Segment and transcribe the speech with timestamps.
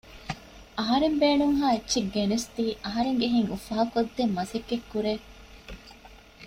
[0.77, 5.13] އަހަރެން ބޭނުންހާ އެއްޗެއް ގެނަސްދީ އަހަރެންގެ ހިތް އުފާ ކޮށްދޭން މަސައްކަތް ކުރޭ